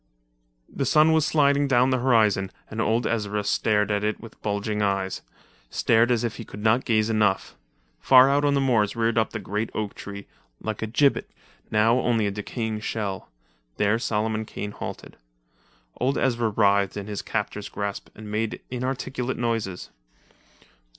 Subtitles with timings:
[0.67, 4.81] The sun was sliding down the horizon and old Ezra stared at it with bulging
[4.81, 7.55] eyes—stared as if he could not gaze enough.
[7.99, 10.25] Far out on the moors geared up the great oak tree,
[10.59, 11.29] like a gibbet,
[11.69, 13.29] now only a decaying shell.
[13.77, 15.17] There Solomon Kane halted.
[15.97, 19.91] Old Ezra writhed in his captor's grasp and made inarticulate noises.